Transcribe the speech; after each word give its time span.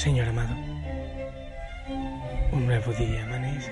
Señor 0.00 0.30
amado, 0.30 0.54
un 2.52 2.64
nuevo 2.64 2.90
día 2.94 3.22
amanece. 3.22 3.70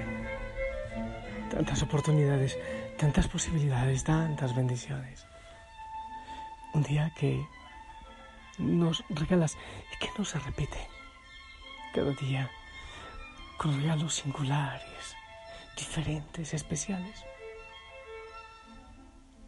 Tantas 1.51 1.83
oportunidades, 1.83 2.59
tantas 2.99 3.27
posibilidades, 3.27 4.05
tantas 4.05 4.55
bendiciones. 4.55 5.25
Un 6.75 6.83
día 6.83 7.15
que 7.19 7.43
nos 8.59 9.03
regalas 9.09 9.57
y 9.91 10.05
que 10.05 10.11
no 10.19 10.25
se 10.27 10.39
repite. 10.41 10.87
Cada 11.95 12.13
día 12.13 12.51
con 13.57 13.81
regalos 13.81 14.17
singulares, 14.17 15.17
diferentes, 15.79 16.53
especiales. 16.53 17.25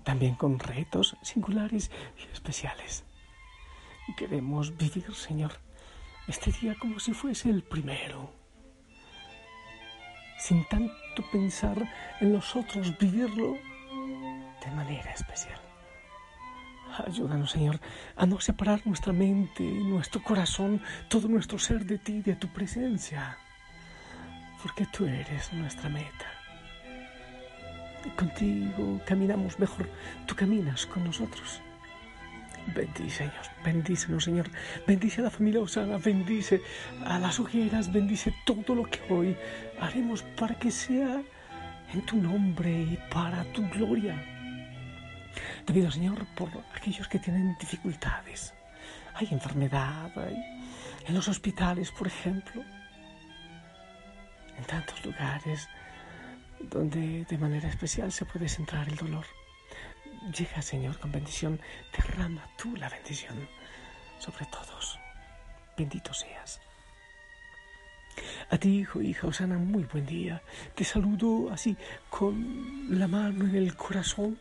También 0.02 0.34
con 0.34 0.58
retos 0.58 1.18
singulares 1.20 1.90
y 2.16 2.32
especiales. 2.32 3.04
Queremos 4.16 4.78
vivir, 4.78 5.14
Señor, 5.14 5.52
este 6.28 6.52
día 6.52 6.74
como 6.78 6.98
si 6.98 7.12
fuese 7.12 7.50
el 7.50 7.62
primero. 7.62 8.32
Sin 10.38 10.64
tanto 10.68 11.22
pensar 11.30 11.76
en 12.20 12.32
los 12.32 12.56
otros, 12.56 12.96
vivirlo 12.98 13.58
de 14.64 14.70
manera 14.72 15.12
especial. 15.12 15.60
Ayúdanos, 17.06 17.52
Señor, 17.52 17.80
a 18.16 18.26
no 18.26 18.40
separar 18.40 18.80
nuestra 18.84 19.12
mente, 19.12 19.62
nuestro 19.62 20.22
corazón, 20.22 20.82
todo 21.08 21.28
nuestro 21.28 21.58
ser 21.58 21.84
de 21.84 21.98
ti, 21.98 22.20
de 22.20 22.34
tu 22.34 22.48
presencia, 22.48 23.38
porque 24.62 24.86
tú 24.86 25.06
eres 25.06 25.52
nuestra 25.52 25.88
meta. 25.88 26.26
Contigo 28.16 29.00
caminamos 29.06 29.58
mejor, 29.58 29.88
tú 30.26 30.34
caminas 30.34 30.86
con 30.86 31.04
nosotros. 31.04 31.60
Bendice, 32.66 33.18
Señor, 33.18 33.46
bendícenos, 33.64 34.24
Señor. 34.24 34.50
Bendice 34.86 35.20
a 35.20 35.24
la 35.24 35.30
familia 35.30 35.60
Osana, 35.60 35.98
bendice 35.98 36.60
a 37.04 37.18
las 37.18 37.40
ojeras, 37.40 37.92
bendice 37.92 38.32
todo 38.44 38.74
lo 38.74 38.84
que 38.84 39.00
hoy 39.12 39.36
haremos 39.80 40.22
para 40.22 40.54
que 40.58 40.70
sea 40.70 41.22
en 41.92 42.06
tu 42.06 42.16
nombre 42.16 42.70
y 42.70 42.98
para 43.12 43.44
tu 43.52 43.68
gloria. 43.70 44.14
Te 45.64 45.72
pido, 45.72 45.90
Señor, 45.90 46.26
por 46.36 46.50
aquellos 46.74 47.08
que 47.08 47.18
tienen 47.18 47.56
dificultades. 47.58 48.54
Hay 49.14 49.28
enfermedad, 49.30 50.10
hay 50.16 50.36
en 51.06 51.14
los 51.14 51.28
hospitales, 51.28 51.90
por 51.90 52.06
ejemplo, 52.06 52.62
en 54.56 54.64
tantos 54.64 55.04
lugares 55.04 55.68
donde 56.60 57.24
de 57.24 57.38
manera 57.38 57.68
especial 57.68 58.12
se 58.12 58.24
puede 58.24 58.48
centrar 58.48 58.88
el 58.88 58.96
dolor. 58.96 59.24
Llega, 60.28 60.60
Señor, 60.60 60.98
con 60.98 61.12
bendición. 61.12 61.60
Derrama 61.96 62.46
tú 62.56 62.76
la 62.76 62.88
bendición 62.90 63.48
sobre 64.18 64.44
todos. 64.46 64.98
Bendito 65.76 66.12
seas. 66.12 66.60
A 68.50 68.58
ti, 68.58 68.80
hijo, 68.80 69.00
hija 69.00 69.26
Osana, 69.26 69.56
muy 69.56 69.84
buen 69.84 70.04
día. 70.04 70.42
Te 70.74 70.84
saludo 70.84 71.50
así 71.50 71.74
con 72.10 72.98
la 72.98 73.08
mano 73.08 73.46
en 73.46 73.56
el 73.56 73.74
corazón 73.76 74.38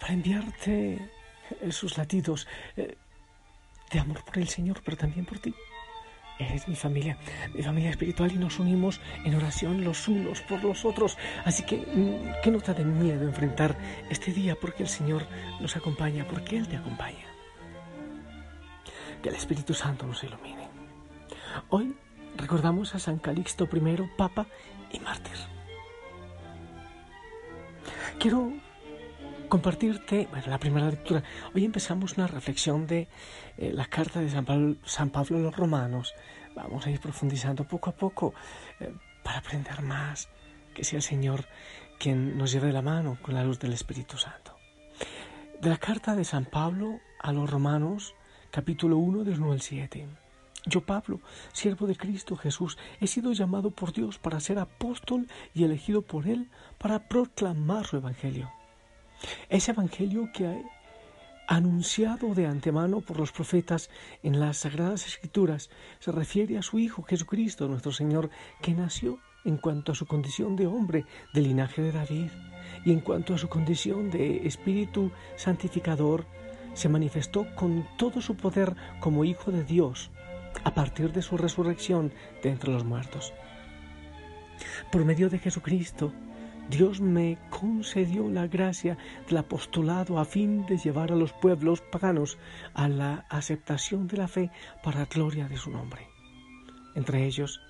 para 0.00 0.14
enviarte 0.14 1.10
esos 1.60 1.98
latidos 1.98 2.46
eh, 2.76 2.96
de 3.90 3.98
amor 3.98 4.24
por 4.24 4.38
el 4.38 4.48
Señor, 4.48 4.80
pero 4.82 4.96
también 4.96 5.26
por 5.26 5.38
ti. 5.40 5.54
Eres 6.38 6.66
mi 6.66 6.74
familia, 6.74 7.18
mi 7.54 7.62
familia 7.62 7.90
espiritual 7.90 8.32
y 8.32 8.36
nos 8.36 8.58
unimos 8.58 9.00
en 9.24 9.34
oración 9.34 9.84
los 9.84 10.08
unos 10.08 10.40
por 10.42 10.62
los 10.64 10.84
otros. 10.84 11.16
Así 11.44 11.62
que 11.64 11.76
mm, 11.76 12.42
que 12.42 12.50
no 12.50 12.60
te 12.60 12.74
den 12.74 12.98
miedo 12.98 13.22
enfrentar 13.22 13.76
este 14.10 14.32
día 14.32 14.56
porque 14.60 14.82
el 14.82 14.88
Señor 14.88 15.26
nos 15.60 15.76
acompaña, 15.76 16.26
porque 16.26 16.56
Él 16.56 16.68
te 16.68 16.76
acompaña. 16.76 17.26
Que 19.22 19.28
el 19.28 19.36
Espíritu 19.36 19.74
Santo 19.74 20.06
nos 20.06 20.24
ilumine. 20.24 20.68
Hoy 21.68 21.94
recordamos 22.36 22.94
a 22.94 22.98
San 22.98 23.18
Calixto 23.18 23.68
I, 23.72 24.10
Papa 24.16 24.46
y 24.90 24.98
Mártir. 25.00 25.36
Quiero 28.18 28.52
compartirte, 29.52 30.30
la 30.46 30.56
primera 30.56 30.88
lectura. 30.88 31.22
Hoy 31.54 31.66
empezamos 31.66 32.16
una 32.16 32.26
reflexión 32.26 32.86
de 32.86 33.06
eh, 33.58 33.70
la 33.74 33.84
carta 33.84 34.20
de 34.20 34.30
San 34.30 34.46
Pablo, 35.10 35.36
a 35.36 35.40
los 35.40 35.54
romanos. 35.54 36.14
Vamos 36.56 36.86
a 36.86 36.90
ir 36.90 36.98
profundizando 37.00 37.64
poco 37.64 37.90
a 37.90 37.92
poco 37.92 38.32
eh, 38.80 38.94
para 39.22 39.40
aprender 39.40 39.82
más. 39.82 40.30
Que 40.72 40.84
sea 40.84 40.96
el 40.96 41.02
Señor 41.02 41.44
quien 41.98 42.38
nos 42.38 42.50
lleve 42.50 42.72
la 42.72 42.80
mano 42.80 43.18
con 43.20 43.34
la 43.34 43.44
luz 43.44 43.58
del 43.58 43.74
Espíritu 43.74 44.16
Santo. 44.16 44.56
De 45.60 45.68
la 45.68 45.76
carta 45.76 46.16
de 46.16 46.24
San 46.24 46.46
Pablo 46.46 47.00
a 47.20 47.30
los 47.30 47.50
romanos, 47.50 48.14
capítulo 48.50 48.96
1, 48.96 49.22
del 49.22 49.38
1 49.38 49.52
al 49.52 49.60
7. 49.60 50.08
Yo, 50.64 50.80
Pablo, 50.80 51.20
siervo 51.52 51.86
de 51.86 51.96
Cristo 51.96 52.36
Jesús, 52.36 52.78
he 53.02 53.06
sido 53.06 53.34
llamado 53.34 53.70
por 53.70 53.92
Dios 53.92 54.18
para 54.18 54.40
ser 54.40 54.58
apóstol 54.58 55.28
y 55.52 55.64
elegido 55.64 56.00
por 56.00 56.26
Él 56.26 56.48
para 56.78 57.06
proclamar 57.06 57.84
su 57.86 57.98
Evangelio 57.98 58.50
ese 59.48 59.72
Evangelio 59.72 60.30
que 60.32 60.62
anunciado 61.46 62.34
de 62.34 62.46
antemano 62.46 63.00
por 63.00 63.18
los 63.18 63.32
profetas 63.32 63.90
en 64.22 64.40
las 64.40 64.58
Sagradas 64.58 65.06
Escrituras 65.06 65.70
se 65.98 66.12
refiere 66.12 66.56
a 66.56 66.62
su 66.62 66.78
Hijo 66.78 67.02
Jesucristo, 67.02 67.68
nuestro 67.68 67.92
Señor, 67.92 68.30
que 68.60 68.72
nació 68.72 69.18
en 69.44 69.56
cuanto 69.56 69.92
a 69.92 69.94
su 69.94 70.06
condición 70.06 70.56
de 70.56 70.66
hombre 70.66 71.04
del 71.34 71.44
linaje 71.44 71.82
de 71.82 71.92
David 71.92 72.30
y 72.84 72.92
en 72.92 73.00
cuanto 73.00 73.34
a 73.34 73.38
su 73.38 73.48
condición 73.48 74.10
de 74.10 74.46
Espíritu 74.46 75.10
Santificador, 75.36 76.26
se 76.74 76.88
manifestó 76.88 77.46
con 77.54 77.86
todo 77.98 78.20
su 78.20 78.36
poder 78.36 78.74
como 79.00 79.24
Hijo 79.24 79.50
de 79.50 79.64
Dios 79.64 80.10
a 80.64 80.74
partir 80.74 81.12
de 81.12 81.22
su 81.22 81.36
resurrección 81.36 82.12
de 82.42 82.50
entre 82.50 82.72
los 82.72 82.84
muertos. 82.84 83.32
Por 84.90 85.04
medio 85.04 85.28
de 85.28 85.38
Jesucristo, 85.38 86.12
Dios 86.70 87.00
me 87.00 87.38
concedió 87.50 88.28
la 88.28 88.46
gracia 88.46 88.96
del 89.26 89.38
apostolado 89.38 90.18
a 90.18 90.24
fin 90.24 90.64
de 90.66 90.78
llevar 90.78 91.12
a 91.12 91.16
los 91.16 91.32
pueblos 91.32 91.80
paganos 91.80 92.38
a 92.72 92.88
la 92.88 93.26
aceptación 93.28 94.06
de 94.06 94.16
la 94.16 94.28
fe 94.28 94.50
para 94.82 95.06
gloria 95.06 95.48
de 95.48 95.56
su 95.56 95.70
nombre. 95.70 96.08
Entre 96.94 97.26
ellos 97.26 97.60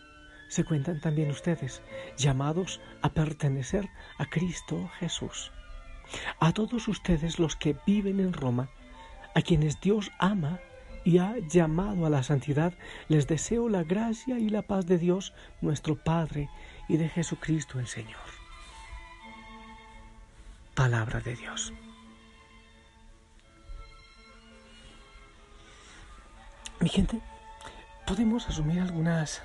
se 0.49 0.65
cuentan 0.65 1.00
también 1.00 1.31
ustedes, 1.31 1.83
llamados 2.17 2.81
a 3.00 3.09
pertenecer 3.09 3.89
a 4.19 4.27
Cristo 4.27 4.91
Jesús. 4.99 5.50
A 6.39 6.53
todos 6.53 6.87
ustedes 6.89 7.39
los 7.39 7.56
que 7.56 7.77
viven 7.87 8.21
en 8.21 8.35
Roma, 8.35 8.69
a 9.35 9.41
quienes 9.41 9.81
Dios 9.81 10.11
ama 10.19 10.61
y 11.05 11.19
ha 11.19 11.39
llamado 11.49 12.05
a 12.05 12.11
la 12.11 12.23
santidad, 12.23 12.75
les 13.09 13.27
deseo 13.27 13.69
la 13.69 13.83
gracia 13.83 14.39
y 14.39 14.50
la 14.50 14.62
paz 14.62 14.87
de 14.87 14.99
Dios 14.99 15.33
nuestro 15.62 15.97
Padre 15.97 16.50
y 16.89 16.99
de 16.99 17.09
Jesucristo 17.09 17.81
el 17.81 17.87
Señor 17.87 18.42
palabra 20.74 21.20
de 21.20 21.36
Dios. 21.36 21.72
Mi 26.80 26.88
gente, 26.88 27.20
podemos 28.06 28.48
asumir 28.48 28.80
algunas 28.80 29.42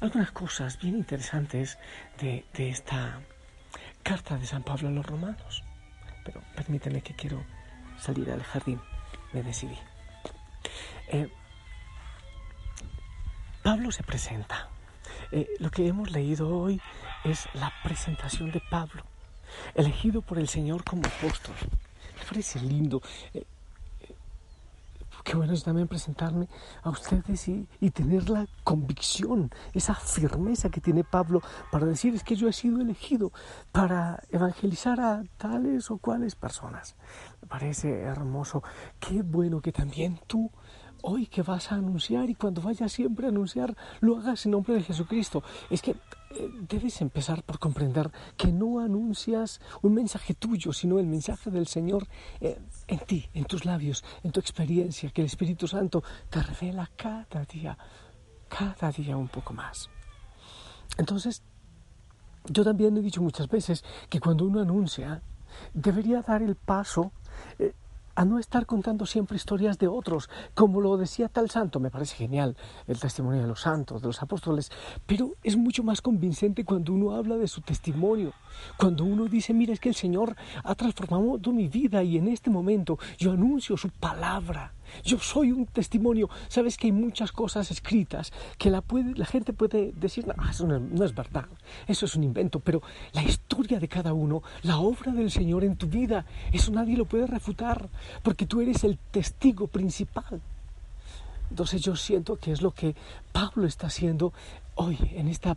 algunas 0.00 0.30
cosas 0.30 0.78
bien 0.78 0.96
interesantes 0.96 1.78
de, 2.20 2.44
esta 2.56 3.20
carta 4.02 4.36
de 4.36 4.46
San 4.46 4.62
Pablo 4.62 4.88
a 4.88 4.92
los 4.92 5.06
romanos. 5.06 5.62
Pero 6.24 6.42
permíteme 6.54 7.02
que 7.02 7.14
quiero 7.14 7.44
salir 7.98 8.30
al 8.30 8.42
jardín. 8.42 8.80
Me 9.32 9.42
decidí. 9.42 9.78
Eh, 11.08 11.28
Pablo 13.62 13.90
se 13.90 14.02
presenta. 14.02 14.68
Eh, 15.32 15.48
lo 15.58 15.70
que 15.70 15.86
hemos 15.86 16.10
leído 16.10 16.48
hoy 16.48 16.80
es 17.24 17.48
la 17.54 17.72
presentación 17.82 18.52
de 18.52 18.62
Pablo, 18.70 19.04
elegido 19.74 20.22
por 20.22 20.38
el 20.38 20.48
Señor 20.48 20.84
como 20.84 21.02
apóstol. 21.06 21.54
Me 22.18 22.24
parece 22.26 22.60
lindo. 22.60 23.02
Eh, 23.32 23.44
Qué 25.24 25.36
bueno 25.36 25.54
es 25.54 25.64
también 25.64 25.88
presentarme 25.88 26.48
a 26.82 26.90
ustedes 26.90 27.48
y, 27.48 27.66
tener 27.90 28.28
la 28.28 28.46
convicción, 28.62 29.50
esa 29.72 29.94
firmeza 29.94 30.68
que 30.68 30.82
tiene 30.82 31.02
Pablo 31.02 31.40
para 31.72 31.86
decir 31.86 32.14
es 32.14 32.22
que 32.22 32.36
yo 32.36 32.46
he 32.46 32.52
sido 32.52 32.82
elegido 32.82 33.32
para 33.72 34.22
evangelizar 34.30 35.00
a 35.00 35.24
tales 35.38 35.90
o 35.90 35.96
cuales 35.96 36.34
personas. 36.34 36.94
Me 37.40 37.48
parece 37.48 38.02
hermoso. 38.02 38.62
Qué 39.00 39.22
bueno 39.22 39.62
que 39.62 39.72
también 39.72 40.20
tú 40.26 40.50
hoy 41.04 41.26
que 41.26 41.42
vas 41.42 41.70
a 41.70 41.76
anunciar 41.76 42.30
y 42.30 42.34
cuando 42.34 42.62
vayas 42.62 42.92
siempre 42.92 43.26
a 43.26 43.28
anunciar, 43.28 43.76
lo 44.00 44.16
hagas 44.16 44.46
en 44.46 44.52
nombre 44.52 44.74
de 44.74 44.82
Jesucristo. 44.82 45.42
Es 45.68 45.82
que 45.82 45.90
eh, 45.90 46.50
debes 46.68 47.00
empezar 47.02 47.42
por 47.42 47.58
comprender 47.58 48.10
que 48.36 48.50
no 48.52 48.80
anuncias 48.80 49.60
un 49.82 49.94
mensaje 49.94 50.34
tuyo, 50.34 50.72
sino 50.72 50.98
el 50.98 51.06
mensaje 51.06 51.50
del 51.50 51.66
Señor 51.66 52.06
eh, 52.40 52.58
en 52.88 52.98
ti, 53.00 53.28
en 53.34 53.44
tus 53.44 53.64
labios, 53.64 54.02
en 54.22 54.32
tu 54.32 54.40
experiencia, 54.40 55.10
que 55.10 55.20
el 55.20 55.26
Espíritu 55.26 55.68
Santo 55.68 56.02
te 56.30 56.42
revela 56.42 56.90
cada 56.96 57.44
día, 57.44 57.76
cada 58.48 58.90
día 58.90 59.16
un 59.16 59.28
poco 59.28 59.52
más. 59.52 59.90
Entonces, 60.96 61.42
yo 62.46 62.64
también 62.64 62.96
he 62.96 63.02
dicho 63.02 63.22
muchas 63.22 63.48
veces 63.48 63.84
que 64.08 64.20
cuando 64.20 64.46
uno 64.46 64.60
anuncia, 64.60 65.22
debería 65.74 66.22
dar 66.22 66.42
el 66.42 66.56
paso 66.56 67.12
eh, 67.58 67.74
a 68.14 68.24
no 68.24 68.38
estar 68.38 68.66
contando 68.66 69.06
siempre 69.06 69.36
historias 69.36 69.78
de 69.78 69.88
otros, 69.88 70.30
como 70.54 70.80
lo 70.80 70.96
decía 70.96 71.28
tal 71.28 71.50
santo, 71.50 71.80
me 71.80 71.90
parece 71.90 72.16
genial 72.16 72.56
el 72.86 72.98
testimonio 72.98 73.42
de 73.42 73.48
los 73.48 73.62
santos, 73.62 74.02
de 74.02 74.08
los 74.08 74.22
apóstoles, 74.22 74.70
pero 75.06 75.32
es 75.42 75.56
mucho 75.56 75.82
más 75.82 76.02
convincente 76.02 76.64
cuando 76.64 76.92
uno 76.92 77.14
habla 77.14 77.36
de 77.36 77.48
su 77.48 77.60
testimonio, 77.60 78.32
cuando 78.76 79.04
uno 79.04 79.26
dice, 79.26 79.52
mira, 79.52 79.72
es 79.72 79.80
que 79.80 79.88
el 79.88 79.94
Señor 79.94 80.36
ha 80.62 80.74
transformado 80.74 81.38
mi 81.52 81.68
vida 81.68 82.02
y 82.02 82.16
en 82.16 82.28
este 82.28 82.50
momento 82.50 82.98
yo 83.18 83.32
anuncio 83.32 83.76
su 83.76 83.88
palabra. 83.88 84.72
Yo 85.04 85.18
soy 85.18 85.52
un 85.52 85.66
testimonio. 85.66 86.28
Sabes 86.48 86.76
que 86.76 86.86
hay 86.86 86.92
muchas 86.92 87.32
cosas 87.32 87.70
escritas 87.70 88.32
que 88.58 88.70
la, 88.70 88.82
gente 89.26 89.52
puede 89.52 89.92
decir, 89.92 90.26
no, 90.26 90.34
eso 90.48 90.66
no, 90.66 91.04
es 91.04 91.14
verdad, 91.14 91.46
eso 91.86 92.06
es 92.06 92.16
un 92.16 92.24
invento, 92.24 92.60
pero 92.60 92.82
la 93.12 93.22
historia 93.22 93.80
de 93.80 93.88
cada 93.88 94.12
uno, 94.12 94.42
la 94.62 94.78
obra 94.78 95.12
del 95.12 95.30
Señor 95.30 95.64
en 95.64 95.76
tu 95.76 95.86
vida, 95.86 96.24
eso 96.52 96.72
nadie 96.72 96.96
lo 96.96 97.04
puede 97.04 97.26
refutar, 97.26 97.88
porque 98.22 98.46
tú 98.46 98.60
eres 98.60 98.84
el 98.84 98.98
testigo 99.10 99.66
principal. 99.66 100.40
Entonces 101.50 101.82
yo 101.82 101.94
siento 101.96 102.36
que 102.36 102.52
es 102.52 102.62
lo 102.62 102.72
que 102.72 102.94
Pablo 103.32 103.66
está 103.66 103.88
haciendo 103.88 104.32
hoy 104.74 104.98
en 105.14 105.28
esta 105.28 105.56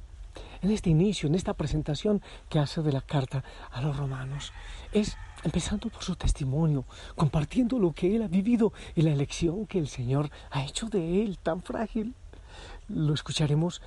en 0.61 0.71
este 0.71 0.89
inicio, 0.89 1.27
en 1.27 1.35
esta 1.35 1.53
presentación 1.53 2.21
que 2.49 2.59
hace 2.59 2.81
de 2.81 2.91
la 2.91 3.01
carta 3.01 3.43
a 3.71 3.81
los 3.81 3.97
romanos. 3.97 4.53
Es 4.91 5.17
empezando 5.43 5.89
por 5.89 6.03
su 6.03 6.15
testimonio, 6.15 6.85
compartiendo 7.15 7.79
lo 7.79 7.93
que 7.93 8.15
él 8.15 8.23
ha 8.23 8.27
vivido 8.27 8.73
y 8.95 9.01
la 9.01 9.11
elección 9.11 9.65
que 9.65 9.79
el 9.79 9.87
Señor 9.87 10.29
ha 10.51 10.63
hecho 10.63 10.87
de 10.87 11.23
él 11.23 11.37
tan 11.39 11.61
frágil. 11.61 12.15
Lo 12.87 13.13
escucharemos 13.13 13.81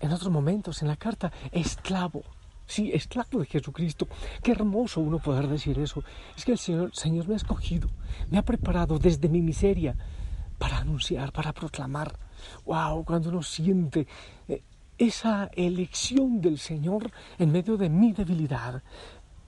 en 0.00 0.12
otros 0.12 0.30
momentos 0.30 0.82
en 0.82 0.88
la 0.88 0.96
carta, 0.96 1.32
esclavo. 1.50 2.22
Sí, 2.66 2.90
esclavo 2.92 3.40
de 3.40 3.46
Jesucristo. 3.46 4.08
Qué 4.42 4.52
hermoso 4.52 5.00
uno 5.00 5.18
poder 5.18 5.48
decir 5.48 5.78
eso. 5.78 6.02
Es 6.36 6.44
que 6.44 6.52
el 6.52 6.58
Señor, 6.58 6.94
Señor 6.94 7.26
me 7.28 7.34
ha 7.34 7.36
escogido, 7.36 7.88
me 8.30 8.38
ha 8.38 8.42
preparado 8.42 8.98
desde 8.98 9.28
mi 9.28 9.42
miseria 9.42 9.96
para 10.58 10.78
anunciar, 10.78 11.32
para 11.32 11.52
proclamar. 11.52 12.18
¡Wow! 12.64 13.04
Cuando 13.04 13.28
uno 13.30 13.42
siente 13.42 14.06
eh, 14.48 14.62
esa 14.96 15.50
elección 15.54 16.40
del 16.40 16.58
Señor 16.58 17.10
en 17.38 17.50
medio 17.50 17.76
de 17.76 17.88
mi 17.88 18.12
debilidad, 18.12 18.82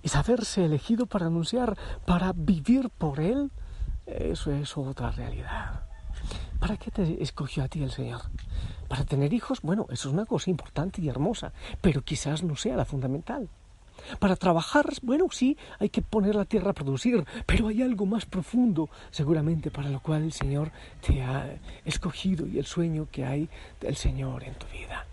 y 0.04 0.08
saberse 0.10 0.66
elegido 0.66 1.06
para 1.06 1.26
anunciar, 1.26 1.76
para 2.04 2.32
vivir 2.34 2.90
por 2.90 3.20
Él, 3.20 3.50
eso 4.04 4.52
es 4.52 4.76
otra 4.76 5.10
realidad. 5.10 5.86
¿Para 6.60 6.76
qué 6.76 6.90
te 6.90 7.22
escogió 7.22 7.64
a 7.64 7.68
ti 7.68 7.82
el 7.82 7.90
Señor? 7.90 8.20
¿Para 8.86 9.04
tener 9.04 9.32
hijos? 9.32 9.62
Bueno, 9.62 9.86
eso 9.88 10.08
es 10.08 10.14
una 10.14 10.26
cosa 10.26 10.50
importante 10.50 11.00
y 11.00 11.08
hermosa, 11.08 11.54
pero 11.80 12.02
quizás 12.02 12.42
no 12.42 12.54
sea 12.54 12.76
la 12.76 12.84
fundamental. 12.84 13.48
Para 14.18 14.36
trabajar, 14.36 14.86
bueno, 15.02 15.28
sí, 15.30 15.56
hay 15.78 15.88
que 15.88 16.02
poner 16.02 16.34
la 16.34 16.44
tierra 16.44 16.72
a 16.72 16.74
producir, 16.74 17.24
pero 17.46 17.68
hay 17.68 17.80
algo 17.80 18.04
más 18.04 18.26
profundo, 18.26 18.90
seguramente, 19.10 19.70
para 19.70 19.88
lo 19.88 20.00
cual 20.00 20.24
el 20.24 20.32
Señor 20.32 20.70
te 21.00 21.22
ha 21.22 21.56
escogido 21.86 22.46
y 22.46 22.58
el 22.58 22.66
sueño 22.66 23.08
que 23.10 23.24
hay 23.24 23.48
del 23.80 23.96
Señor 23.96 24.44
en 24.44 24.54
tu 24.54 24.66
vida. 24.66 25.06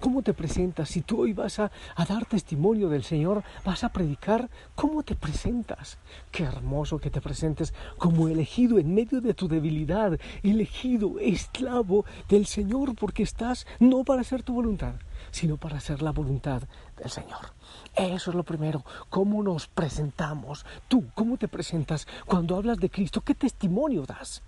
¿Cómo 0.00 0.22
te 0.22 0.34
presentas? 0.34 0.88
Si 0.88 1.02
tú 1.02 1.22
hoy 1.22 1.32
vas 1.32 1.58
a, 1.58 1.70
dar 2.08 2.26
testimonio 2.26 2.88
del 2.88 3.04
Señor, 3.04 3.42
vas 3.64 3.84
a 3.84 3.90
predicar, 3.90 4.50
¿cómo 4.74 5.02
te 5.02 5.14
presentas? 5.14 5.98
Qué 6.30 6.44
hermoso 6.44 6.98
que 6.98 7.10
te 7.10 7.20
presentes 7.20 7.74
como 7.98 8.28
elegido 8.28 8.78
en 8.78 8.94
medio 8.94 9.20
de 9.20 9.34
tu 9.34 9.48
debilidad, 9.48 10.18
elegido, 10.42 11.18
esclavo 11.20 12.04
del 12.28 12.46
Señor, 12.46 12.94
porque 12.94 13.22
estás 13.22 13.66
no 13.78 14.04
para 14.04 14.22
hacer 14.22 14.42
tu 14.42 14.54
voluntad, 14.54 14.94
sino 15.30 15.56
para 15.56 15.78
hacer 15.78 16.02
la 16.02 16.12
voluntad 16.12 16.62
del 16.96 17.10
Señor. 17.10 17.52
Eso 17.94 18.30
es 18.30 18.36
lo 18.36 18.44
primero, 18.44 18.84
cómo 19.08 19.42
nos 19.42 19.66
presentamos. 19.66 20.64
Tú, 20.88 21.04
¿cómo 21.14 21.36
te 21.36 21.48
presentas 21.48 22.06
cuando 22.26 22.56
hablas 22.56 22.78
de 22.78 22.90
Cristo? 22.90 23.20
¿Qué 23.20 23.34
testimonio 23.34 24.06
das? 24.06 24.42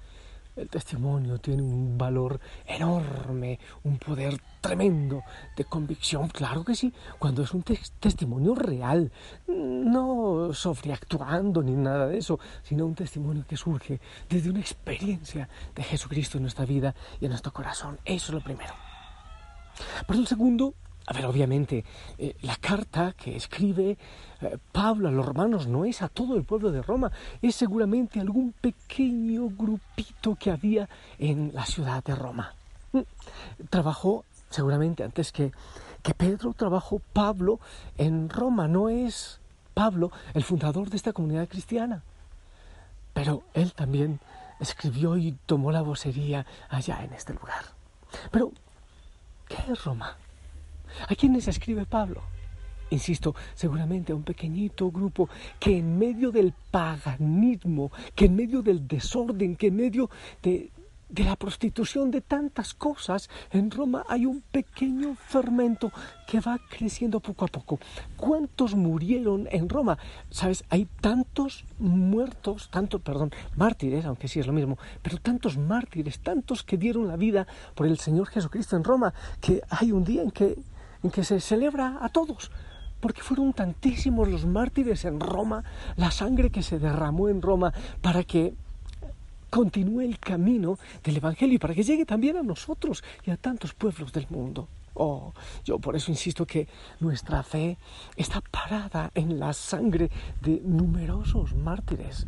El 0.54 0.68
testimonio 0.68 1.38
tiene 1.38 1.62
un 1.62 1.96
valor 1.96 2.38
enorme, 2.66 3.58
un 3.84 3.98
poder 3.98 4.38
tremendo 4.60 5.22
de 5.56 5.64
convicción, 5.64 6.28
claro 6.28 6.62
que 6.62 6.74
sí, 6.74 6.92
cuando 7.18 7.42
es 7.42 7.54
un 7.54 7.62
testimonio 7.62 8.54
real, 8.54 9.10
no 9.46 10.52
sobreactuando 10.52 11.62
ni 11.62 11.72
nada 11.72 12.06
de 12.06 12.18
eso, 12.18 12.38
sino 12.62 12.84
un 12.84 12.94
testimonio 12.94 13.46
que 13.48 13.56
surge 13.56 13.98
desde 14.28 14.50
una 14.50 14.60
experiencia 14.60 15.48
de 15.74 15.82
Jesucristo 15.82 16.36
en 16.36 16.42
nuestra 16.42 16.66
vida 16.66 16.94
y 17.18 17.24
en 17.24 17.30
nuestro 17.30 17.52
corazón. 17.52 17.98
Eso 18.04 18.26
es 18.26 18.34
lo 18.34 18.40
primero. 18.42 18.74
Pero 20.06 20.20
el 20.20 20.26
segundo 20.26 20.74
a 21.06 21.12
ver, 21.12 21.26
obviamente, 21.26 21.84
eh, 22.18 22.36
la 22.42 22.56
carta 22.56 23.12
que 23.12 23.36
escribe 23.36 23.98
eh, 24.40 24.58
Pablo 24.70 25.08
a 25.08 25.10
los 25.12 25.26
romanos 25.26 25.66
no 25.66 25.84
es 25.84 26.00
a 26.02 26.08
todo 26.08 26.36
el 26.36 26.44
pueblo 26.44 26.70
de 26.70 26.82
Roma, 26.82 27.10
es 27.40 27.56
seguramente 27.56 28.20
algún 28.20 28.52
pequeño 28.52 29.48
grupito 29.48 30.36
que 30.36 30.50
había 30.50 30.88
en 31.18 31.50
la 31.54 31.66
ciudad 31.66 32.04
de 32.04 32.14
Roma. 32.14 32.54
Mm, 32.92 33.00
trabajó 33.68 34.24
seguramente 34.50 35.02
antes 35.02 35.32
que, 35.32 35.52
que 36.02 36.14
Pedro, 36.14 36.52
trabajó 36.52 37.00
Pablo 37.12 37.58
en 37.98 38.28
Roma, 38.28 38.68
no 38.68 38.88
es 38.88 39.40
Pablo 39.74 40.12
el 40.34 40.44
fundador 40.44 40.88
de 40.88 40.96
esta 40.96 41.12
comunidad 41.12 41.48
cristiana, 41.48 42.02
pero 43.12 43.42
él 43.54 43.72
también 43.72 44.20
escribió 44.60 45.16
y 45.16 45.32
tomó 45.46 45.72
la 45.72 45.82
vocería 45.82 46.46
allá 46.68 47.02
en 47.02 47.12
este 47.12 47.34
lugar. 47.34 47.64
Pero, 48.30 48.52
¿qué 49.48 49.72
es 49.72 49.84
Roma? 49.84 50.16
¿A 51.08 51.14
quiénes 51.14 51.48
escribe 51.48 51.86
Pablo? 51.86 52.22
Insisto, 52.90 53.34
seguramente 53.54 54.12
a 54.12 54.16
un 54.16 54.22
pequeñito 54.22 54.90
grupo 54.90 55.28
que 55.58 55.78
en 55.78 55.98
medio 55.98 56.30
del 56.30 56.52
paganismo, 56.70 57.90
que 58.14 58.26
en 58.26 58.36
medio 58.36 58.60
del 58.60 58.86
desorden, 58.86 59.56
que 59.56 59.68
en 59.68 59.76
medio 59.76 60.10
de, 60.42 60.70
de 61.08 61.24
la 61.24 61.36
prostitución, 61.36 62.10
de 62.10 62.20
tantas 62.20 62.74
cosas, 62.74 63.30
en 63.50 63.70
Roma 63.70 64.04
hay 64.08 64.26
un 64.26 64.42
pequeño 64.42 65.14
fermento 65.14 65.90
que 66.26 66.40
va 66.40 66.58
creciendo 66.68 67.20
poco 67.20 67.46
a 67.46 67.48
poco. 67.48 67.78
¿Cuántos 68.16 68.74
murieron 68.74 69.48
en 69.50 69.70
Roma? 69.70 69.96
Sabes, 70.28 70.62
hay 70.68 70.86
tantos 71.00 71.64
muertos, 71.78 72.68
tantos, 72.70 73.00
perdón, 73.00 73.30
mártires, 73.56 74.04
aunque 74.04 74.28
sí 74.28 74.38
es 74.38 74.46
lo 74.46 74.52
mismo, 74.52 74.76
pero 75.00 75.16
tantos 75.16 75.56
mártires, 75.56 76.20
tantos 76.20 76.62
que 76.62 76.76
dieron 76.76 77.08
la 77.08 77.16
vida 77.16 77.46
por 77.74 77.86
el 77.86 77.98
Señor 77.98 78.26
Jesucristo 78.28 78.76
en 78.76 78.84
Roma, 78.84 79.14
que 79.40 79.62
hay 79.70 79.92
un 79.92 80.04
día 80.04 80.22
en 80.22 80.30
que 80.30 80.58
en 81.02 81.10
que 81.10 81.24
se 81.24 81.40
celebra 81.40 81.98
a 82.00 82.08
todos, 82.08 82.50
porque 83.00 83.22
fueron 83.22 83.52
tantísimos 83.52 84.28
los 84.28 84.46
mártires 84.46 85.04
en 85.04 85.20
Roma, 85.20 85.64
la 85.96 86.10
sangre 86.10 86.50
que 86.50 86.62
se 86.62 86.78
derramó 86.78 87.28
en 87.28 87.42
Roma 87.42 87.72
para 88.00 88.24
que 88.24 88.54
continúe 89.50 90.00
el 90.00 90.18
camino 90.18 90.78
del 91.04 91.18
Evangelio 91.18 91.56
y 91.56 91.58
para 91.58 91.74
que 91.74 91.82
llegue 91.82 92.06
también 92.06 92.36
a 92.36 92.42
nosotros 92.42 93.04
y 93.24 93.30
a 93.30 93.36
tantos 93.36 93.74
pueblos 93.74 94.12
del 94.12 94.26
mundo. 94.30 94.68
Oh, 94.94 95.32
yo 95.64 95.78
por 95.78 95.96
eso 95.96 96.10
insisto 96.10 96.46
que 96.46 96.68
nuestra 97.00 97.42
fe 97.42 97.78
está 98.16 98.40
parada 98.40 99.10
en 99.14 99.38
la 99.38 99.52
sangre 99.52 100.10
de 100.40 100.60
numerosos 100.64 101.54
mártires. 101.54 102.26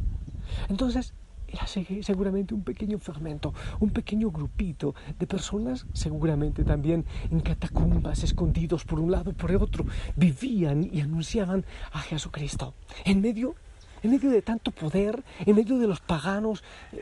Entonces, 0.68 1.14
era 1.54 1.66
seguramente 2.02 2.52
un 2.52 2.62
pequeño 2.62 2.99
fermento, 2.99 3.54
un 3.80 3.90
pequeño 3.90 4.30
grupito 4.30 4.94
de 5.18 5.26
personas, 5.26 5.87
seguramente 5.92 6.64
también 6.64 7.04
en 7.30 7.40
catacumbas, 7.40 8.23
escondidos 8.25 8.84
por 8.84 8.99
un 9.00 9.11
lado 9.11 9.30
y 9.30 9.34
por 9.34 9.50
el 9.50 9.56
otro, 9.56 9.87
vivían 10.16 10.88
y 10.92 11.00
anunciaban 11.00 11.64
a 11.92 12.00
Jesucristo. 12.00 12.75
En 13.04 13.20
medio, 13.20 13.54
en 14.02 14.11
medio 14.11 14.30
de 14.30 14.42
tanto 14.42 14.70
poder, 14.70 15.23
en 15.46 15.54
medio 15.54 15.78
de 15.78 15.87
los 15.87 16.00
paganos, 16.00 16.64
eh, 16.92 17.00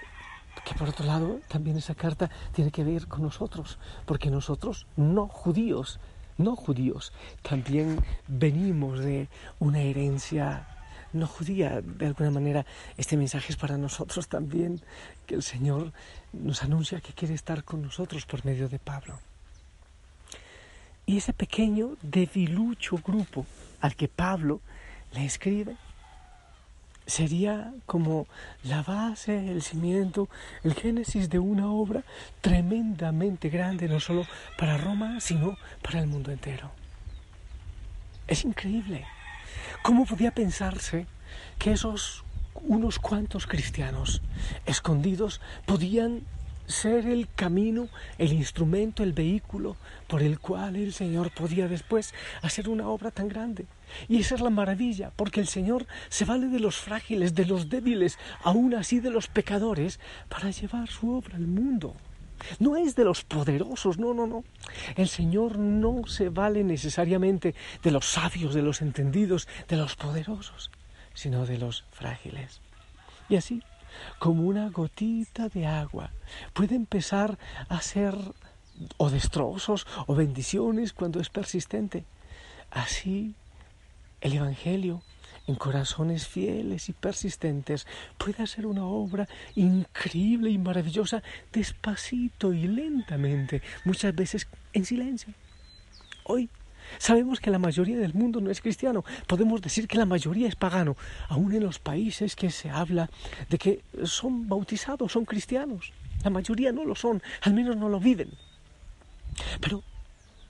que 0.65 0.75
por 0.75 0.91
otro 0.91 1.07
lado 1.07 1.41
también 1.49 1.77
esa 1.77 1.95
carta 1.95 2.31
tiene 2.53 2.71
que 2.71 2.85
ver 2.85 3.09
con 3.09 3.23
nosotros, 3.23 3.79
porque 4.05 4.31
nosotros 4.31 4.87
no 4.97 5.27
judíos, 5.29 5.99
no 6.37 6.57
judíos, 6.57 7.13
también 7.41 7.99
venimos 8.29 9.01
de 9.01 9.29
una 9.59 9.81
herencia 9.81 10.72
no 11.13 11.27
judía. 11.27 11.81
De 11.81 12.07
alguna 12.07 12.31
manera, 12.31 12.67
este 12.97 13.17
mensaje 13.17 13.53
es 13.53 13.57
para 13.57 13.77
nosotros 13.77 14.29
también, 14.29 14.81
que 15.27 15.35
el 15.35 15.43
Señor 15.43 15.93
nos 16.33 16.63
anuncia 16.63 17.01
que 17.01 17.13
quiere 17.13 17.35
estar 17.35 17.65
con 17.65 17.83
nosotros 17.83 18.27
por 18.27 18.45
medio 18.45 18.69
de 18.69 18.79
Pablo. 18.79 19.19
Y 21.07 21.17
ese 21.17 21.33
pequeño, 21.33 21.97
debilucho 22.03 22.97
grupo 22.99 23.45
al 23.81 23.97
que 23.97 24.09
Pablo 24.09 24.61
le 25.13 25.25
escribe, 25.25 25.77
sería 27.07 27.75
como 27.87 28.27
la 28.63 28.83
base, 28.83 29.51
el 29.51 29.63
cimiento, 29.63 30.29
el 30.63 30.75
génesis 30.75 31.29
de 31.29 31.39
una 31.39 31.71
obra 31.71 32.05
tremendamente 32.41 33.49
grande, 33.49 33.89
no 33.89 34.01
solo 34.01 34.27
para 34.57 34.79
Roma, 34.79 35.21
sino 35.21 35.57
para 35.83 36.01
el 36.01 36.07
mundo 36.07 36.31
entero. 36.31 36.71
Es 38.29 38.45
increíble. 38.45 39.05
¿Cómo 39.83 40.07
podía 40.07 40.33
pensarse 40.33 41.07
que 41.59 41.73
esos 41.73 42.25
unos 42.55 42.99
cuantos 42.99 43.47
cristianos 43.47 44.23
escondidos 44.67 45.41
podían 45.67 46.23
ser 46.67 47.07
el 47.07 47.29
camino, 47.35 47.89
el 48.19 48.33
instrumento, 48.33 49.03
el 49.03 49.13
vehículo 49.13 49.77
por 50.07 50.23
el 50.23 50.39
cual 50.39 50.77
el 50.77 50.93
Señor 50.93 51.31
podía 51.33 51.69
después 51.69 52.15
hacer 52.41 52.69
una 52.69 52.89
obra 52.89 53.11
tan 53.11 53.29
grande. 53.29 53.67
Y 54.09 54.21
esa 54.21 54.37
es 54.37 54.41
la 54.41 54.51
maravilla, 54.51 55.13
porque 55.17 55.41
el 55.41 55.49
Señor 55.49 55.87
se 56.09 56.25
vale 56.25 56.49
de 56.49 56.61
los 56.61 56.77
frágiles, 56.77 57.35
de 57.35 57.47
los 57.47 57.69
débiles, 57.69 58.19
aún 58.43 58.75
así 58.75 59.01
de 59.01 59.11
los 59.11 59.27
pecadores, 59.27 60.01
para 60.29 60.51
llevar 60.51 60.89
su 60.89 61.11
obra 61.11 61.37
al 61.37 61.47
mundo. 61.47 61.95
No 62.59 62.77
es 62.77 62.95
de 62.95 63.05
los 63.05 63.25
poderosos, 63.25 63.99
no, 63.99 64.15
no, 64.15 64.27
no. 64.27 64.45
El 64.97 65.09
Señor 65.09 65.59
no 65.59 66.07
se 66.07 66.29
vale 66.29 66.65
necesariamente 66.65 67.55
de 67.83 67.91
los 67.91 68.07
sabios, 68.07 68.55
de 68.55 68.63
los 68.63 68.83
entendidos, 68.83 69.49
de 69.69 69.77
los 69.77 69.97
poderosos, 69.97 70.71
sino 71.15 71.47
de 71.47 71.59
los 71.59 71.85
frágiles. 71.91 72.61
Y 73.29 73.37
así, 73.37 73.63
como 74.19 74.43
una 74.43 74.71
gotita 74.71 75.49
de 75.49 75.67
agua, 75.67 76.11
puede 76.53 76.75
empezar 76.75 77.39
a 77.69 77.81
ser 77.81 78.17
o 78.97 79.11
destrozos 79.11 79.87
o 80.07 80.15
bendiciones 80.15 80.93
cuando 80.93 81.21
es 81.21 81.29
persistente. 81.29 82.05
Así, 82.71 83.35
el 84.21 84.35
Evangelio 84.35 85.03
en 85.47 85.55
corazones 85.55 86.27
fieles 86.27 86.89
y 86.89 86.93
persistentes 86.93 87.87
puede 88.19 88.43
hacer 88.43 88.67
una 88.67 88.85
obra 88.85 89.29
increíble 89.55 90.51
y 90.51 90.59
maravillosa 90.59 91.23
despacito 91.53 92.53
y 92.53 92.69
lentamente, 92.69 93.63
muchas 93.85 94.15
veces 94.15 94.49
en 94.73 94.85
silencio. 94.85 95.35
Hoy 96.25 96.49
Sabemos 96.99 97.41
que 97.41 97.51
la 97.51 97.59
mayoría 97.59 97.97
del 97.97 98.13
mundo 98.13 98.41
no 98.41 98.51
es 98.51 98.61
cristiano. 98.61 99.05
Podemos 99.27 99.63
decir 99.63 99.89
que 99.89 99.97
la 99.97 100.05
mayoría 100.05 100.49
es 100.49 100.57
pagano, 100.57 100.97
aún 101.29 101.55
en 101.55 101.63
los 101.63 101.79
países 101.79 102.37
que 102.37 102.51
se 102.51 102.71
habla 102.71 103.09
de 103.49 103.59
que 103.59 103.83
son 104.05 104.49
bautizados, 104.49 105.13
son 105.13 105.25
cristianos. 105.25 105.93
La 106.25 106.31
mayoría 106.31 106.73
no 106.73 106.85
lo 106.85 106.95
son, 106.95 107.23
al 107.43 107.55
menos 107.55 107.77
no 107.77 107.89
lo 107.89 107.99
viven. 107.99 108.31
Pero 109.61 109.83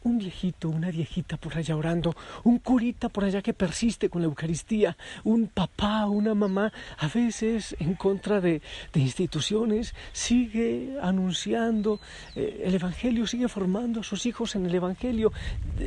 un 0.05 0.19
viejito, 0.19 0.69
una 0.69 0.91
viejita 0.91 1.37
por 1.37 1.57
allá 1.57 1.77
orando, 1.77 2.15
un 2.45 2.59
curita 2.59 3.09
por 3.09 3.25
allá 3.25 3.43
que 3.43 3.55
persiste 3.55 4.09
con 4.09 4.23
la 4.23 4.27
Eucaristía, 4.27 4.97
un 5.25 5.49
papá, 5.49 6.07
una 6.07 6.35
mamá, 6.35 6.73
a 6.99 7.09
veces 7.09 7.77
en 7.79 7.95
contra 7.95 8.41
de, 8.41 8.63
instituciones, 8.95 9.95
sigue 10.13 10.97
anunciando 11.03 12.01
eh, 12.35 12.63
el 12.65 12.75
Evangelio, 12.75 13.27
sigue 13.27 13.49
formando 13.49 14.01
a 14.01 14.05
sus 14.05 14.27
hijos 14.27 14.55
en 14.55 14.67
el 14.67 14.75
Evangelio, 14.75 15.33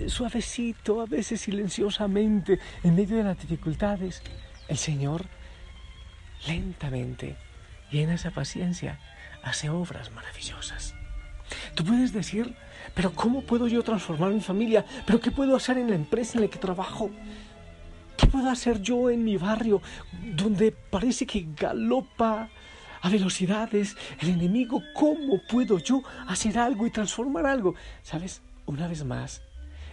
suavecito, 0.08 1.02
a 1.02 1.06
veces 1.06 1.42
silenciosamente, 1.42 2.60
en 2.84 2.96
medio 2.96 3.18
de 3.18 3.24
las 3.24 3.40
dificultades. 3.40 4.22
El 4.68 4.78
Señor 4.78 5.26
lentamente 6.48 7.36
llena 7.92 8.16
esa 8.16 8.32
paciencia, 8.32 9.00
hace 9.44 9.70
obras 9.70 10.12
maravillosas. 10.12 10.96
Tú 11.76 11.86
puedes 11.86 12.14
decir, 12.14 12.56
pero 12.96 13.14
¿cómo 13.14 13.42
puedo 13.42 13.68
yo 13.68 13.84
transformar 13.84 14.32
mi 14.32 14.40
familia? 14.40 14.86
¿Pero 15.06 15.20
qué 15.20 15.30
puedo 15.30 15.56
hacer 15.56 15.78
en 15.78 15.90
la 15.90 15.96
empresa 15.96 16.38
en 16.38 16.46
la 16.46 16.50
que 16.50 16.58
trabajo? 16.58 17.12
¿Qué 18.18 18.26
puedo 18.28 18.50
hacer 18.50 18.82
yo 18.82 19.10
en 19.10 19.24
mi 19.24 19.36
barrio 19.36 19.82
donde 20.34 20.72
parece 20.72 21.26
que 21.26 21.46
galopa 21.56 22.50
a 23.02 23.10
velocidades 23.10 23.98
el 24.22 24.30
enemigo? 24.30 24.82
¿Cómo 24.94 25.42
puedo 25.50 25.78
yo 25.78 26.04
hacer 26.26 26.58
algo 26.58 26.88
y 26.88 26.92
transformar 26.92 27.46
algo? 27.46 27.76
¿Sabes? 28.02 28.42
Una 28.66 28.88
vez 28.88 29.04
más, 29.04 29.42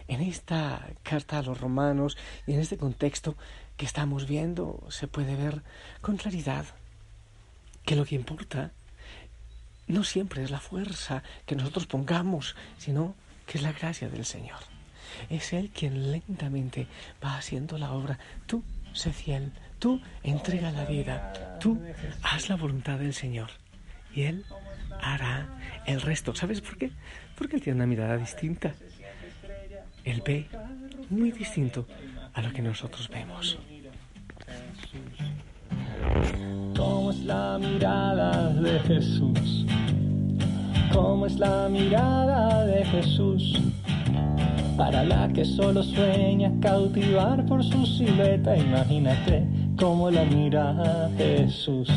en 0.06 0.20
esta 0.20 0.88
carta 1.02 1.38
a 1.38 1.42
los 1.42 1.60
romanos 1.60 2.16
y 2.46 2.52
en 2.52 2.60
este 2.60 2.78
contexto 2.78 3.34
que 3.76 3.84
estamos 3.84 4.28
viendo, 4.28 4.86
se 4.90 5.08
puede 5.08 5.34
ver 5.34 5.62
con 6.00 6.16
claridad 6.16 6.66
que 7.84 7.96
lo 7.96 8.04
que 8.04 8.14
importa 8.14 8.70
no 9.86 10.04
siempre 10.04 10.42
es 10.42 10.50
la 10.50 10.60
fuerza 10.60 11.22
que 11.46 11.56
nosotros 11.56 11.86
pongamos, 11.86 12.56
sino 12.78 13.14
que 13.46 13.58
es 13.58 13.64
la 13.64 13.72
gracia 13.72 14.08
del 14.08 14.24
Señor. 14.24 14.60
Es 15.28 15.52
Él 15.52 15.70
quien 15.70 16.10
lentamente 16.10 16.86
va 17.22 17.36
haciendo 17.36 17.78
la 17.78 17.92
obra. 17.92 18.18
Tú 18.46 18.62
sé 18.92 19.12
fiel, 19.12 19.52
tú 19.78 20.00
entrega 20.22 20.70
la 20.70 20.84
vida, 20.84 21.58
tú 21.60 21.80
haz 22.22 22.48
la 22.48 22.56
voluntad 22.56 22.98
del 22.98 23.14
Señor 23.14 23.50
y 24.14 24.22
Él 24.22 24.44
hará 25.00 25.48
el 25.86 26.00
resto. 26.00 26.34
¿Sabes 26.34 26.60
por 26.60 26.76
qué? 26.78 26.90
Porque 27.36 27.56
Él 27.56 27.62
tiene 27.62 27.76
una 27.76 27.86
mirada 27.86 28.16
distinta. 28.16 28.74
Él 30.04 30.22
ve 30.24 30.48
muy 31.10 31.32
distinto 31.32 31.86
a 32.32 32.42
lo 32.42 32.52
que 32.52 32.62
nosotros 32.62 33.08
vemos. 33.08 33.58
¿Cómo 36.84 37.12
es 37.12 37.24
la 37.24 37.58
mirada 37.60 38.48
de 38.54 38.80
Jesús? 38.80 39.64
¿Cómo 40.92 41.26
es 41.26 41.38
la 41.38 41.68
mirada 41.70 42.66
de 42.66 42.84
Jesús? 42.86 43.60
Para 44.76 45.04
la 45.04 45.28
que 45.28 45.44
solo 45.44 45.84
sueña 45.84 46.52
cautivar 46.60 47.46
por 47.46 47.62
su 47.62 47.86
silueta, 47.86 48.56
imagínate 48.56 49.46
cómo 49.78 50.10
la 50.10 50.24
mira 50.24 51.08
Jesús. 51.16 51.88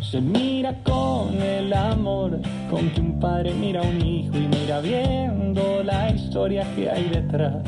Se 0.00 0.22
mira 0.22 0.74
con 0.84 1.34
el 1.42 1.70
amor 1.74 2.40
con 2.70 2.88
que 2.90 3.02
un 3.02 3.20
padre 3.20 3.52
mira 3.52 3.82
a 3.82 3.84
un 3.84 4.00
hijo 4.00 4.38
y 4.38 4.48
mira 4.48 4.80
viendo 4.80 5.82
la 5.84 6.10
historia 6.10 6.66
que 6.74 6.88
hay 6.88 7.10
detrás. 7.10 7.62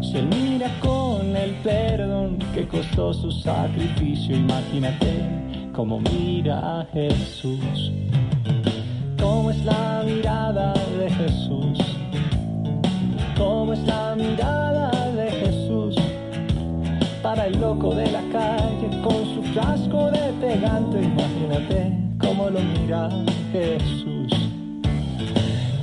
Se 0.00 0.20
mira 0.20 0.68
con 0.80 1.36
el 1.36 1.52
perdón 1.62 2.38
que 2.52 2.66
costó 2.66 3.14
su 3.14 3.30
sacrificio, 3.30 4.36
imagínate 4.36 5.45
cómo 5.76 6.00
mira 6.00 6.86
Jesús. 6.94 7.92
Cómo 9.20 9.50
es 9.50 9.62
la 9.62 10.02
mirada 10.06 10.72
de 10.98 11.10
Jesús, 11.10 11.78
cómo 13.36 13.74
es 13.74 13.80
la 13.80 14.14
mirada 14.16 14.90
de 15.12 15.30
Jesús. 15.30 15.94
Para 17.22 17.46
el 17.46 17.60
loco 17.60 17.94
de 17.94 18.10
la 18.10 18.22
calle 18.32 19.02
con 19.02 19.22
su 19.34 19.42
frasco 19.52 20.10
de 20.10 20.32
pegante, 20.40 21.02
imagínate 21.02 21.92
cómo 22.20 22.48
lo 22.48 22.60
mira 22.60 23.10
Jesús, 23.52 24.32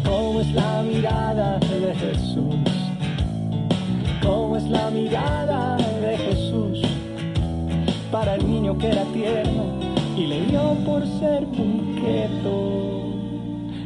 cómo 0.04 0.42
es 0.42 0.52
la 0.54 0.82
mirada 0.82 1.60
de 1.60 1.94
Jesús, 1.94 2.56
cómo 4.24 4.58
es 4.58 4.64
la 4.64 4.90
mirada 4.90 5.78
de 5.78 6.18
Jesús. 6.18 6.82
Para 8.12 8.36
el 8.36 8.48
niño 8.48 8.78
que 8.78 8.94
le 8.94 9.06
dio 9.06 9.43
por 10.94 11.08
ser 11.20 11.46
punqueto. 11.46 12.54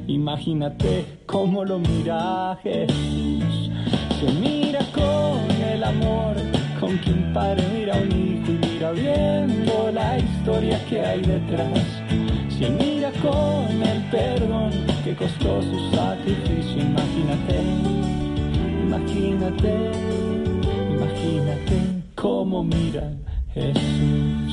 Imagínate 0.08 1.06
cómo 1.26 1.64
lo 1.64 1.80
mira 1.80 2.58
Jesús. 2.62 3.72
Se 4.20 4.32
mira 4.42 4.80
con 4.92 5.40
el 5.74 5.84
amor 5.84 6.36
con 6.82 6.98
quien 6.98 7.32
padre 7.34 7.64
mira 7.74 7.96
a 7.96 8.02
un 8.02 8.12
hijo 8.12 8.52
y 8.52 8.58
mira 8.68 8.92
viendo 8.92 9.92
la 9.94 10.18
historia 10.18 10.84
que 10.90 11.00
hay 11.00 11.22
detrás. 11.22 11.86
Se 12.58 12.70
mira 12.70 13.10
con 13.22 13.82
el 13.82 14.02
perdón 14.12 14.72
que 15.06 15.16
costó 15.16 15.62
su 15.62 15.80
sacrificio. 15.96 16.82
Imagínate, 16.92 17.58
imagínate, 18.86 19.74
imagínate 20.96 21.76
cómo 22.16 22.64
mira 22.64 23.14
Jesús. 23.54 24.47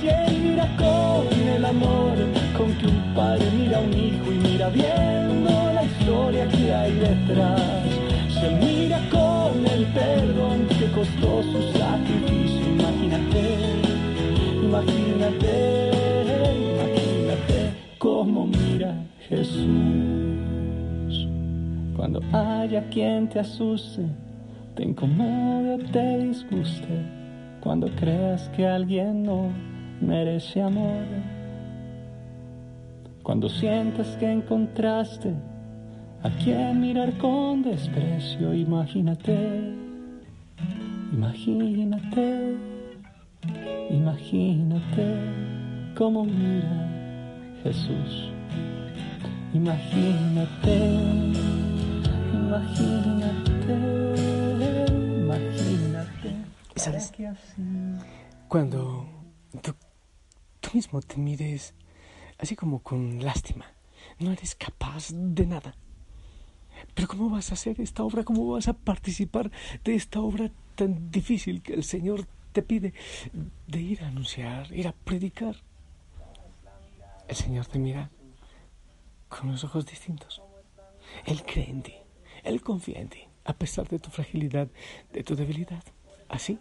Jesús. 0.00 0.42
Mira 0.42 0.68
con 0.76 1.26
el 1.48 1.64
amor 1.64 2.14
con 2.56 2.72
que 2.74 2.86
un 2.86 3.14
padre 3.14 3.46
mira 3.56 3.78
a 3.78 3.80
un 3.80 3.92
hijo 3.92 4.32
y 4.32 4.38
mira 4.48 4.68
viendo 4.68 5.50
la 5.74 5.84
historia 5.84 6.48
que 6.48 6.72
hay 6.72 6.92
detrás. 6.94 7.84
Él 8.42 8.56
mira 8.60 9.00
con 9.10 9.66
el 9.66 9.86
perdón 9.86 10.66
que 10.78 10.86
costó 10.92 11.42
su 11.42 11.62
sacrificio, 11.78 12.62
imagínate, 12.76 13.42
imagínate, 14.62 15.90
imagínate 16.74 17.72
cómo 17.98 18.46
mira 18.46 18.94
Jesús. 19.28 19.64
Cuando 21.96 22.20
haya 22.32 22.86
quien 22.90 23.28
te 23.28 23.40
asuste, 23.40 24.02
te 24.74 24.84
incomode 24.84 25.74
o 25.74 25.78
te 25.90 26.18
disguste, 26.18 27.23
cuando 27.64 27.88
creas 27.96 28.48
que 28.50 28.66
alguien 28.66 29.22
no 29.22 29.48
merece 30.02 30.60
amor, 30.60 31.06
cuando 33.22 33.48
sientas 33.48 34.06
que 34.18 34.30
encontraste 34.30 35.34
a 36.22 36.28
quien 36.30 36.78
mirar 36.78 37.16
con 37.16 37.62
desprecio, 37.62 38.52
imagínate, 38.52 39.72
imagínate, 41.10 42.54
imagínate 43.88 45.06
cómo 45.96 46.24
mira 46.24 46.86
Jesús. 47.62 48.30
Imagínate, 49.54 50.98
imagínate, 52.34 53.78
imagínate. 55.24 55.63
¿Sabes? 56.76 57.12
Cuando 58.48 59.08
tú, 59.62 59.74
tú 60.60 60.70
mismo 60.74 61.00
te 61.00 61.16
mires 61.16 61.74
así 62.38 62.56
como 62.56 62.80
con 62.80 63.22
lástima, 63.24 63.66
no 64.18 64.32
eres 64.32 64.54
capaz 64.54 65.08
de 65.12 65.46
nada. 65.46 65.76
Pero 66.94 67.08
¿cómo 67.08 67.30
vas 67.30 67.50
a 67.50 67.54
hacer 67.54 67.80
esta 67.80 68.02
obra? 68.02 68.24
¿Cómo 68.24 68.52
vas 68.52 68.68
a 68.68 68.72
participar 68.72 69.50
de 69.84 69.94
esta 69.94 70.20
obra 70.20 70.50
tan 70.74 71.10
difícil 71.10 71.62
que 71.62 71.74
el 71.74 71.84
Señor 71.84 72.26
te 72.52 72.62
pide 72.62 72.94
de 73.66 73.80
ir 73.80 74.02
a 74.02 74.08
anunciar, 74.08 74.72
ir 74.72 74.88
a 74.88 74.92
predicar? 74.92 75.56
El 77.28 77.36
Señor 77.36 77.66
te 77.66 77.78
mira 77.78 78.10
con 79.28 79.50
los 79.50 79.64
ojos 79.64 79.86
distintos. 79.86 80.42
Él 81.26 81.42
cree 81.44 81.70
en 81.70 81.82
ti, 81.82 81.94
Él 82.42 82.60
confía 82.62 83.00
en 83.00 83.08
ti, 83.08 83.22
a 83.44 83.52
pesar 83.52 83.88
de 83.88 83.98
tu 83.98 84.10
fragilidad, 84.10 84.68
de 85.12 85.22
tu 85.22 85.36
debilidad. 85.36 85.82
Así, 86.28 86.58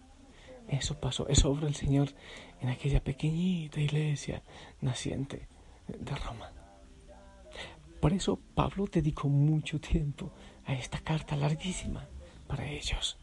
eso 0.67 1.00
pasó, 1.00 1.27
eso 1.27 1.51
obra 1.51 1.67
el 1.67 1.75
Señor 1.75 2.10
en 2.62 2.70
aquella 2.70 3.03
pequeñita 3.03 3.79
iglesia 3.79 4.41
naciente 4.82 5.48
de 5.88 6.15
Roma. 6.15 6.51
Por 8.00 8.13
eso 8.13 8.39
Pablo 8.55 8.86
dedicó 8.91 9.27
mucho 9.29 9.79
tiempo 9.79 10.32
a 10.65 10.74
esta 10.74 11.00
carta 11.00 11.36
larguísima 11.36 12.08
para 12.47 12.65
ellos, 12.65 13.17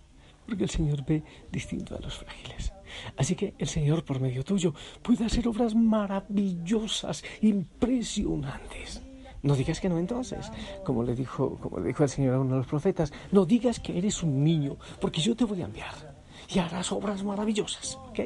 porque 0.47 0.65
el 0.65 0.71
Señor 0.71 1.05
ve 1.05 1.23
distinto 1.51 1.97
a 1.97 2.01
los 2.01 2.17
frágiles. 2.19 2.73
Así 3.17 3.35
que 3.35 3.55
el 3.59 3.69
Señor, 3.69 4.05
por 4.05 4.21
medio 4.21 4.45
tuyo, 4.45 4.75
puede 5.03 5.25
hacer 5.25 5.47
obras 5.49 5.75
maravillosas, 5.75 7.23
impresionantes. 7.41 9.03
No 9.43 9.55
digas 9.55 9.81
que 9.81 9.89
no 9.89 9.99
entonces, 9.99 10.51
como 10.85 11.03
le 11.03 11.15
dijo, 11.15 11.57
como 11.59 11.79
le 11.79 11.89
dijo 11.89 12.03
el 12.03 12.11
Señor 12.11 12.35
a 12.35 12.41
uno 12.41 12.53
de 12.53 12.59
los 12.59 12.67
profetas, 12.67 13.13
no 13.33 13.47
digas 13.47 13.81
que 13.81 13.97
eres 13.97 14.23
un 14.23 14.45
niño, 14.45 14.77
porque 15.01 15.21
yo 15.21 15.35
te 15.35 15.45
voy 15.45 15.63
a 15.63 15.67
enviar 15.67 16.10
y 16.53 16.59
harás 16.59 16.91
obras 16.93 17.23
maravillosas, 17.23 17.97
¿ok? 18.09 18.21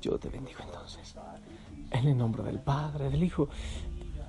Yo 0.00 0.18
te 0.18 0.28
bendigo 0.28 0.60
entonces. 0.64 1.14
En 1.90 2.06
el 2.06 2.16
nombre 2.16 2.42
del 2.42 2.60
Padre, 2.60 3.10
del 3.10 3.22
Hijo, 3.22 3.48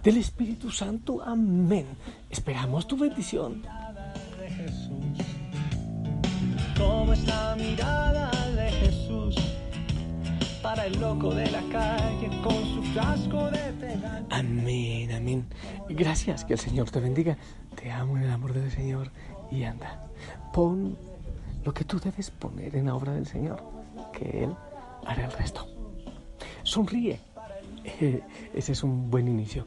del 0.04 0.18
Espíritu 0.18 0.70
Santo. 0.72 1.22
Amén. 1.24 1.86
Esperamos 2.30 2.88
tu 2.88 2.98
bendición. 2.98 3.62
de 3.62 4.50
Jesús. 4.50 5.26
Como 6.78 7.14
es 7.14 7.26
la 7.26 7.56
mirada 7.56 8.32
de 8.56 8.72
Jesús 8.72 9.36
para 10.62 10.86
el 10.86 11.00
loco 11.00 11.34
de 11.34 11.50
la 11.52 11.62
calle 11.72 12.30
con 12.44 12.54
su 12.54 12.84
frasco 12.94 13.50
de 13.52 13.74
pegante. 13.74 14.36
Amén, 14.36 15.12
amén. 15.12 15.48
Gracias, 15.90 16.44
que 16.44 16.54
el 16.54 16.60
Señor 16.60 16.90
te 16.90 17.00
bendiga. 17.00 17.38
Te 17.76 17.92
amo 17.92 18.18
en 18.18 18.24
el 18.24 18.32
amor 18.32 18.54
del 18.54 18.72
Señor 18.72 19.12
y 19.52 19.64
anda. 19.64 20.08
Pon 20.54 20.98
lo 21.64 21.74
que 21.74 21.84
tú 21.84 22.00
debes 22.00 22.32
poner 22.32 22.76
en 22.76 22.88
la 22.88 22.96
obra 22.96 23.14
del 23.14 23.26
Señor, 23.26 23.62
que 24.14 24.44
Él 24.44 24.56
hará 25.06 25.26
el 25.26 25.32
resto. 25.32 25.68
Sonríe. 26.64 27.20
Ese 28.54 28.72
es 28.72 28.84
un 28.84 29.10
buen 29.10 29.28
inicio. 29.28 29.66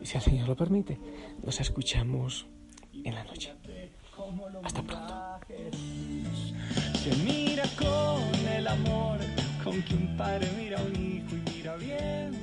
Y 0.00 0.06
si 0.06 0.16
el 0.16 0.22
Señor 0.22 0.48
lo 0.48 0.56
permite, 0.56 0.98
nos 1.42 1.60
escuchamos 1.60 2.46
en 2.92 3.14
la 3.14 3.24
noche. 3.24 3.54
Hasta 4.62 4.82
pronto. 4.82 5.14
Se 6.98 7.16
mira 7.24 7.64
con 7.78 8.48
el 8.48 8.66
amor 8.66 9.18
con 9.62 9.82
que 9.82 9.94
un 9.94 10.16
padre 10.16 10.48
mira 10.56 10.78
a 10.78 10.82
un 10.82 10.94
hijo 10.94 11.36
y 11.36 11.50
mira 11.50 11.76
bien 11.76 12.35